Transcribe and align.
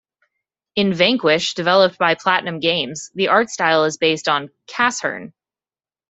In 0.75 0.95
"Vanquish", 0.95 1.53
developed 1.53 1.99
by 1.99 2.15
PlatinumGames, 2.15 3.11
the 3.13 3.27
art 3.27 3.51
style 3.51 3.83
is 3.83 3.97
based 3.97 4.27
on 4.27 4.49
"Casshern". 4.65 5.31